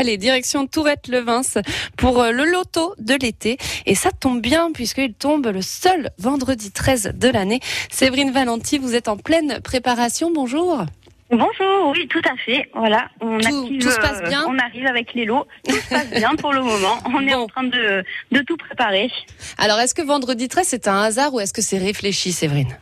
Allez, 0.00 0.16
direction 0.16 0.68
Tourette-Levins 0.68 1.60
pour 1.96 2.22
euh, 2.22 2.30
le 2.30 2.44
loto 2.44 2.94
de 3.00 3.14
l'été. 3.20 3.58
Et 3.84 3.96
ça 3.96 4.12
tombe 4.12 4.40
bien 4.40 4.70
puisqu'il 4.70 5.12
tombe 5.12 5.48
le 5.48 5.60
seul 5.60 6.10
vendredi 6.18 6.70
13 6.70 7.14
de 7.16 7.28
l'année. 7.28 7.58
Séverine 7.90 8.30
Valenti, 8.30 8.78
vous 8.78 8.94
êtes 8.94 9.08
en 9.08 9.16
pleine 9.16 9.58
préparation. 9.60 10.30
Bonjour. 10.32 10.84
Bonjour, 11.30 11.88
oui, 11.92 12.06
tout 12.06 12.22
à 12.32 12.36
fait. 12.36 12.70
Voilà, 12.76 13.08
on 13.20 13.38
Tout- 13.40 13.48
active, 13.48 13.82
tout 13.82 13.90
se 13.90 13.98
passe 13.98 14.20
euh, 14.22 14.28
bien 14.28 14.44
On 14.48 14.56
arrive 14.60 14.86
avec 14.86 15.14
les 15.14 15.24
lots. 15.24 15.48
Tout 15.68 15.74
se 15.74 15.88
passe 15.88 16.10
bien 16.10 16.30
pour 16.36 16.52
le 16.52 16.62
moment. 16.62 16.98
On 17.12 17.20
est 17.26 17.32
Bon. 17.32 17.40
en 17.42 17.46
train 17.48 17.64
de, 17.64 18.04
de 18.30 18.40
tout 18.42 18.56
préparer. 18.56 19.10
Alors, 19.58 19.80
est-ce 19.80 19.96
que 19.96 20.02
vendredi 20.02 20.46
13 20.46 20.64
c'est 20.68 20.86
un 20.86 21.02
hasard 21.02 21.34
ou 21.34 21.40
est-ce 21.40 21.52
que 21.52 21.60
c'est 21.60 21.76
réfléchi, 21.78 22.30
Séverine? 22.30 22.78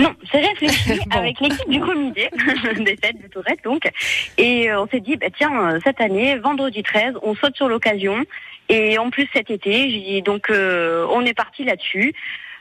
Non, 0.00 0.14
c'est 0.30 0.40
réfléchi 0.40 0.98
Bon. 1.10 1.18
avec 1.18 1.40
l'équipe 1.40 1.68
du 1.68 1.80
comité 1.80 2.28
des 2.78 2.96
fêtes 2.96 3.22
de 3.22 3.28
Tourette, 3.28 3.62
donc. 3.64 3.82
Et 4.38 4.70
euh, 4.70 4.82
on 4.82 4.88
s'est 4.88 5.00
dit, 5.00 5.16
bah, 5.16 5.26
tiens, 5.36 5.52
euh, 5.74 5.80
cette 5.84 6.00
année, 6.00 6.36
vendredi 6.38 6.82
13, 6.82 7.14
on 7.22 7.34
saute 7.34 7.56
sur 7.56 7.68
l'occasion. 7.68 8.24
Et 8.68 8.98
en 8.98 9.10
plus, 9.10 9.28
cet 9.32 9.50
été, 9.50 9.90
j'ai 9.90 10.00
dit, 10.00 10.22
donc, 10.22 10.48
euh, 10.48 11.06
on 11.10 11.24
est 11.24 11.34
parti 11.34 11.64
là-dessus. 11.64 12.14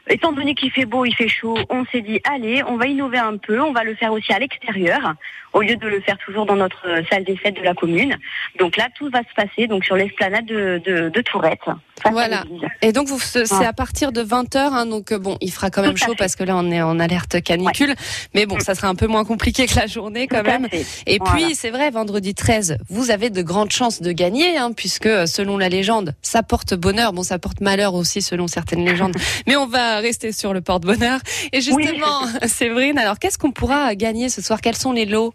Étant 0.10 0.32
donné 0.32 0.56
qu'il 0.56 0.72
fait 0.72 0.86
beau, 0.86 1.06
il 1.06 1.14
fait 1.16 1.28
chaud, 1.28 1.58
on 1.70 1.86
s'est 1.92 2.02
dit, 2.02 2.20
allez, 2.24 2.64
on 2.68 2.78
va 2.78 2.88
innover 2.88 3.20
un 3.20 3.38
peu, 3.38 3.62
on 3.62 3.72
va 3.74 3.84
le 3.84 3.96
faire 3.96 4.12
aussi 4.12 4.32
à 4.34 4.40
l'extérieur, 4.40 5.14
au 5.54 5.62
lieu 5.62 5.76
de 5.76 5.88
le 5.88 6.00
faire 6.02 6.18
toujours 6.26 6.46
dans 6.46 6.56
notre 6.56 6.88
salle 7.10 7.24
des 7.24 7.36
fêtes 7.38 7.56
de 7.58 7.62
la 7.64 7.74
commune. 7.74 8.18
Donc 8.60 8.76
là, 8.78 8.88
tout 8.96 9.10
va 9.10 9.20
se 9.20 9.34
passer 9.36 9.68
donc 9.68 9.86
sur 9.86 9.96
l'esplanade 9.96 10.46
de, 10.46 10.82
de, 10.86 11.10
de 11.10 11.22
Tourette. 11.22 11.60
Voilà. 12.12 12.44
Et 12.82 12.94
donc, 12.94 13.08
vous- 13.08 13.20
c'est 13.20 13.66
à 13.66 13.74
partir 13.74 14.12
de 14.14 14.24
20h. 14.24 14.88
donc, 14.90 15.12
euh, 15.12 15.20
bon, 15.20 15.38
il 15.42 15.52
fera 15.52 15.70
quand 15.70 15.82
même 15.82 15.98
chaud 15.98 16.12
fait. 16.12 16.18
parce 16.18 16.36
que 16.38 16.44
là, 16.46 16.56
on 16.56 16.72
est 16.72 16.82
en 16.82 16.98
alerte 17.00 17.42
canicule. 17.42 17.94
Mais 18.34 18.46
bon, 18.46 18.58
ça 18.60 18.74
sera 18.74 18.88
un 18.88 18.96
peu 18.96 19.08
moins 19.08 19.26
compliqué 19.26 19.66
que 19.68 19.76
la 19.76 19.86
journée 19.88 20.28
quand 20.28 20.40
Tout 20.40 20.46
même. 20.46 20.68
Et 21.06 21.18
Voilà. 21.20 21.34
puis, 21.34 21.56
c'est 21.56 21.72
vrai, 21.72 21.90
vendredi 21.92 22.34
13, 22.34 22.78
vous 22.90 23.12
avez 23.12 23.30
de 23.30 23.42
grandes 23.42 23.72
chances 23.72 24.02
de 24.02 24.12
gagner, 24.14 24.58
hein, 24.58 24.72
puisque 24.72 25.08
euh, 25.08 25.26
selon 25.26 25.58
la 25.58 25.68
légende, 25.68 26.14
ça 26.22 26.42
porte 26.42 26.74
bonheur. 26.74 27.12
Bon, 27.12 27.24
ça 27.24 27.38
porte 27.38 27.60
malheur 27.60 27.94
aussi 27.96 28.22
selon 28.22 28.48
certaines 28.48 28.86
légendes. 28.86 29.16
Mais 29.48 29.58
on 29.58 29.68
va 29.68 29.99
rester 30.00 30.32
sur 30.32 30.54
le 30.54 30.62
porte-bonheur. 30.62 31.20
Et 31.52 31.62
justement, 31.62 32.26
Séverine, 32.48 32.98
alors 32.98 33.20
qu'est-ce 33.20 33.38
qu'on 33.38 33.52
pourra 33.52 33.96
gagner 33.96 34.30
ce 34.30 34.42
soir? 34.42 34.62
Quels 34.62 34.76
sont 34.76 34.92
les 34.92 35.06
lots? 35.06 35.34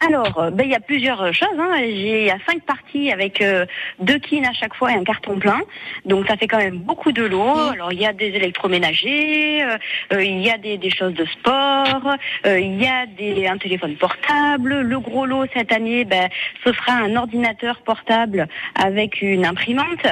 Alors, 0.00 0.38
euh, 0.38 0.50
ben, 0.50 0.64
il 0.64 0.70
y 0.70 0.74
a 0.74 0.80
plusieurs 0.80 1.22
euh, 1.22 1.32
choses. 1.32 1.48
Hein. 1.58 1.70
J'ai 1.78 2.22
il 2.22 2.26
y 2.26 2.30
a 2.30 2.38
cinq 2.46 2.62
parties 2.64 3.10
avec 3.10 3.40
euh, 3.40 3.64
deux 3.98 4.18
kines 4.18 4.44
à 4.44 4.52
chaque 4.52 4.74
fois 4.74 4.92
et 4.92 4.94
un 4.94 5.04
carton 5.04 5.38
plein. 5.38 5.60
Donc 6.04 6.26
ça 6.26 6.36
fait 6.36 6.46
quand 6.46 6.58
même 6.58 6.78
beaucoup 6.78 7.12
de 7.12 7.22
lots. 7.22 7.70
Alors 7.72 7.92
il 7.92 8.00
y 8.00 8.06
a 8.06 8.12
des 8.12 8.26
électroménagers, 8.26 9.62
euh, 9.62 10.22
il 10.22 10.42
y 10.42 10.50
a 10.50 10.58
des, 10.58 10.76
des 10.78 10.90
choses 10.90 11.14
de 11.14 11.24
sport, 11.24 12.16
euh, 12.46 12.58
il 12.58 12.80
y 12.80 12.86
a 12.86 13.06
des, 13.06 13.46
un 13.46 13.58
téléphone 13.58 13.96
portable. 13.96 14.80
Le 14.80 15.00
gros 15.00 15.26
lot 15.26 15.46
cette 15.54 15.72
année, 15.72 16.04
ben, 16.04 16.28
ce 16.64 16.72
sera 16.72 16.92
un 16.92 17.16
ordinateur 17.16 17.80
portable 17.82 18.48
avec 18.74 19.22
une 19.22 19.46
imprimante. 19.46 20.06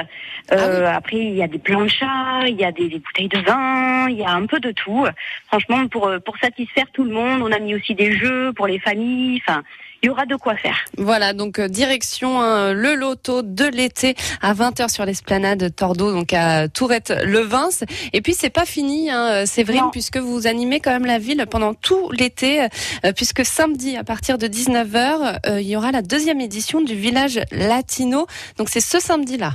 Euh, 0.51 0.85
Après 0.87 1.17
il 1.17 1.35
y 1.35 1.43
a 1.43 1.47
des 1.47 1.59
planchas, 1.59 2.47
il 2.47 2.55
y 2.59 2.63
a 2.65 2.71
des, 2.71 2.87
des 2.89 2.99
bouteilles 2.99 3.29
de 3.29 3.39
vin, 3.39 4.07
il 4.09 4.17
y 4.17 4.23
a 4.23 4.31
un 4.31 4.45
peu 4.45 4.59
de 4.59 4.71
tout. 4.71 5.05
Franchement, 5.47 5.87
pour 5.87 6.07
euh, 6.07 6.19
pour 6.19 6.37
satisfaire 6.37 6.85
tout 6.93 7.03
le 7.03 7.11
monde, 7.11 7.41
on 7.41 7.51
a 7.51 7.59
mis 7.59 7.75
aussi 7.75 7.95
des 7.95 8.11
jeux 8.17 8.53
pour 8.53 8.67
les 8.67 8.79
familles. 8.79 9.41
Enfin, 9.47 9.63
il 10.03 10.07
y 10.07 10.09
aura 10.11 10.25
de 10.27 10.35
quoi 10.35 10.55
faire. 10.55 10.77
Voilà, 10.97 11.33
donc 11.33 11.57
euh, 11.57 11.67
direction 11.67 12.39
hein, 12.39 12.73
le 12.73 12.93
loto 12.93 13.41
de 13.41 13.65
l'été 13.65 14.13
à 14.39 14.53
20h 14.53 14.89
sur 14.93 15.03
l'esplanade 15.03 15.73
Tordeau, 15.75 16.11
donc 16.11 16.31
à 16.31 16.67
Tourette-Levins. 16.67 17.85
Et 18.13 18.21
puis 18.21 18.33
c'est 18.33 18.51
pas 18.51 18.65
fini, 18.65 19.09
hein, 19.09 19.47
Séverine, 19.47 19.83
Non. 19.85 19.89
puisque 19.89 20.17
vous 20.17 20.45
animez 20.45 20.79
quand 20.79 20.91
même 20.91 21.05
la 21.07 21.17
ville 21.17 21.43
pendant 21.49 21.73
tout 21.73 22.11
l'été, 22.11 22.61
euh, 22.61 23.13
puisque 23.15 23.43
samedi 23.45 23.97
à 23.97 24.03
partir 24.03 24.37
de 24.37 24.45
19h, 24.47 25.39
euh, 25.47 25.61
il 25.61 25.67
y 25.67 25.75
aura 25.75 25.91
la 25.91 26.03
deuxième 26.03 26.39
édition 26.41 26.81
du 26.81 26.93
village 26.93 27.39
latino. 27.51 28.27
Donc 28.57 28.69
c'est 28.69 28.81
ce 28.81 28.99
samedi-là. 28.99 29.53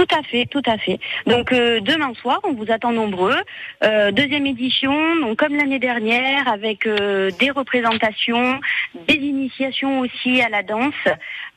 Tout 0.00 0.16
à 0.18 0.22
fait, 0.22 0.46
tout 0.46 0.62
à 0.64 0.78
fait. 0.78 0.98
Donc 1.26 1.52
euh, 1.52 1.78
demain 1.80 2.14
soir, 2.14 2.40
on 2.44 2.54
vous 2.54 2.72
attend 2.72 2.90
nombreux. 2.90 3.36
Euh, 3.84 4.10
deuxième 4.12 4.46
édition, 4.46 4.94
donc 5.16 5.36
comme 5.36 5.54
l'année 5.54 5.78
dernière, 5.78 6.48
avec 6.48 6.86
euh, 6.86 7.30
des 7.38 7.50
représentations, 7.50 8.58
des 9.06 9.16
initiations 9.16 10.00
aussi 10.00 10.40
à 10.40 10.48
la 10.48 10.62
danse. 10.62 10.94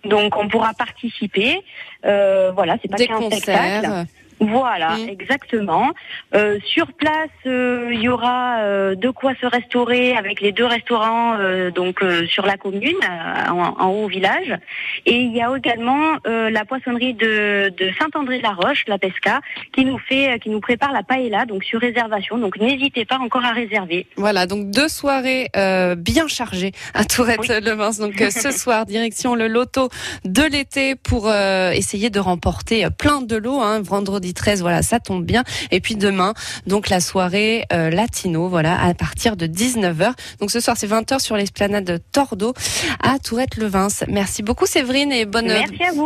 Donc 0.04 0.36
on 0.36 0.50
pourra 0.50 0.74
participer. 0.74 1.62
Euh, 2.06 2.52
voilà, 2.54 2.76
c'est 2.82 2.90
pas 2.90 2.98
qu'un 2.98 3.22
spectacle. 3.32 4.08
Voilà, 4.50 4.98
exactement. 5.08 5.92
Euh, 6.36 6.60
sur 6.66 6.92
place, 6.94 7.30
euh, 7.46 7.90
il 7.92 8.02
y 8.02 8.10
aura 8.10 8.60
euh, 8.60 8.96
de 8.96 9.10
quoi 9.10 9.34
se 9.40 9.46
restaurer 9.46 10.16
avec 10.16 10.42
les 10.42 10.52
deux 10.52 10.66
restaurants 10.66 11.38
euh, 11.40 11.72
donc 11.72 12.02
euh, 12.02 12.26
sur 12.28 12.46
la 12.46 12.58
commune, 12.58 12.96
euh, 13.04 13.50
en, 13.50 13.76
en 13.80 13.88
haut 13.90 14.06
au 14.06 14.08
village. 14.08 14.58
Et 15.06 15.18
il 15.18 15.36
y 15.36 15.42
a 15.42 15.52
également 15.56 16.18
euh, 16.28 16.50
la 16.50 16.66
poissonnerie 16.66 17.14
de, 17.14 17.72
de 17.78 17.92
Saint-André-de-la-Roche, 18.00 18.86
la 18.88 18.98
Pesca, 18.98 19.42
qui 19.74 19.86
nous 19.86 19.98
fait, 19.98 20.40
qui 20.40 20.50
nous 20.50 20.60
prépare 20.60 20.92
la 20.92 21.04
paella, 21.04 21.46
donc 21.46 21.64
sur 21.64 21.80
réservation. 21.80 22.38
Donc 22.38 22.58
n'hésitez 22.58 23.06
pas 23.06 23.18
encore 23.20 23.46
à 23.46 23.52
réserver. 23.52 24.08
Voilà, 24.18 24.46
donc 24.46 24.72
deux 24.72 24.88
soirées 24.88 25.50
euh, 25.56 25.96
bien 25.96 26.28
chargées 26.28 26.72
à 26.94 27.06
Tourette-Levins. 27.06 28.00
Donc 28.00 28.22
euh, 28.22 28.30
ce 28.30 28.52
soir, 28.52 28.86
direction 28.94 29.36
le 29.36 29.48
loto 29.48 29.90
de 30.26 30.44
l'été 30.44 30.96
pour 30.96 31.28
euh, 31.28 31.72
essayer 31.72 32.10
de 32.10 32.20
remporter 32.20 32.86
euh, 32.86 32.90
plein 32.90 33.22
de 33.22 33.36
lots. 33.36 33.62
Hein. 33.62 33.82
Vendredi 33.82 34.33
13, 34.34 34.62
voilà, 34.62 34.82
ça 34.82 35.00
tombe 35.00 35.26
bien. 35.26 35.44
Et 35.72 35.80
puis 35.80 35.96
demain, 35.96 36.34
donc 36.68 36.90
la 36.90 37.00
soirée 37.00 37.66
euh, 37.72 37.90
latino, 37.90 38.48
voilà, 38.48 38.82
à 38.82 38.94
partir 38.94 39.36
de 39.36 39.48
19h. 39.48 40.14
Donc 40.40 40.52
ce 40.52 40.60
soir, 40.60 40.78
c'est 40.78 40.88
20h 40.88 41.20
sur 41.20 41.36
l'esplanade 41.38 41.86
de 41.86 41.98
Tordeau 41.98 42.54
à 43.02 43.20
Tourette-Levins. 43.20 43.88
Merci 44.08 44.44
beaucoup 44.44 44.66
Séverine 44.66 45.12
et 45.12 45.26
bonne, 45.26 45.52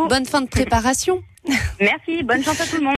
bonne 0.08 0.26
fin 0.26 0.40
de 0.40 0.48
préparation. 0.48 1.22
Merci. 1.80 2.22
Bonne 2.22 2.42
chance 2.42 2.60
à 2.60 2.66
tout 2.66 2.76
le 2.76 2.82
monde. 2.82 2.86